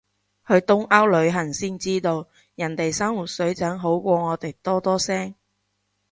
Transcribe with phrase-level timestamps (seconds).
[0.47, 5.35] 去東歐旅行先知道，人哋生活水準好過我哋多多聲